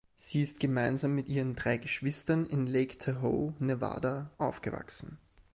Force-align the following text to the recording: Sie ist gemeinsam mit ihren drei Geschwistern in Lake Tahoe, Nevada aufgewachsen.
Sie 0.15 0.41
ist 0.41 0.59
gemeinsam 0.59 1.13
mit 1.13 1.27
ihren 1.29 1.53
drei 1.55 1.77
Geschwistern 1.77 2.47
in 2.47 2.65
Lake 2.65 2.97
Tahoe, 2.97 3.53
Nevada 3.59 4.31
aufgewachsen. 4.39 5.19